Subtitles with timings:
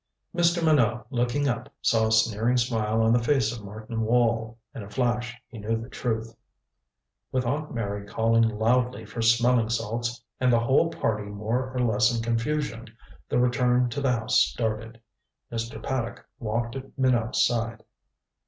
[0.35, 0.65] Mr.
[0.65, 4.57] Minot, looking up, saw a sneering smile on the face of Martin Wall.
[4.73, 6.35] In a flash he knew the truth.
[7.31, 12.11] With Aunt Mary calling loudly for smelling salts, and the whole party more or less
[12.17, 12.87] in confusion,
[13.29, 14.99] the return to the house started.
[15.51, 15.79] Mr.
[15.83, 17.83] Paddock walked at Minot's side.